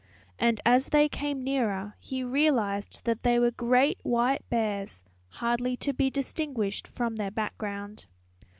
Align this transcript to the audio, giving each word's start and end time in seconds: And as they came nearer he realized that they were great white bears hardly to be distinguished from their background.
And 0.39 0.59
as 0.65 0.87
they 0.89 1.07
came 1.07 1.43
nearer 1.43 1.95
he 1.99 2.23
realized 2.23 3.01
that 3.03 3.21
they 3.21 3.37
were 3.37 3.51
great 3.51 3.99
white 4.01 4.41
bears 4.49 5.05
hardly 5.29 5.77
to 5.77 5.93
be 5.93 6.09
distinguished 6.09 6.87
from 6.87 7.17
their 7.17 7.29
background. 7.29 8.07